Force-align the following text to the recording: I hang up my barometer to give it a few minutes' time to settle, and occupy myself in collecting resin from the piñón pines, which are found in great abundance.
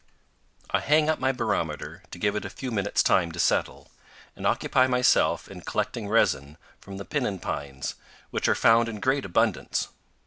I 0.71 0.79
hang 0.79 1.09
up 1.09 1.19
my 1.19 1.31
barometer 1.31 2.01
to 2.09 2.17
give 2.17 2.35
it 2.35 2.43
a 2.43 2.49
few 2.49 2.71
minutes' 2.71 3.03
time 3.03 3.31
to 3.33 3.39
settle, 3.39 3.91
and 4.35 4.47
occupy 4.47 4.87
myself 4.87 5.47
in 5.47 5.61
collecting 5.61 6.07
resin 6.09 6.57
from 6.79 6.97
the 6.97 7.05
piñón 7.05 7.39
pines, 7.39 7.93
which 8.31 8.47
are 8.47 8.55
found 8.55 8.89
in 8.89 8.99
great 8.99 9.25
abundance. 9.25 9.89